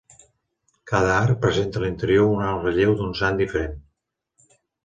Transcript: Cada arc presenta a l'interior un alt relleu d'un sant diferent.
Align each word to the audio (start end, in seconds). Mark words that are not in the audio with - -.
Cada 0.91 1.11
arc 1.17 1.43
presenta 1.43 1.79
a 1.81 1.85
l'interior 1.85 2.31
un 2.31 2.43
alt 2.47 2.67
relleu 2.69 2.99
d'un 3.03 3.15
sant 3.21 3.41
diferent. 3.43 3.81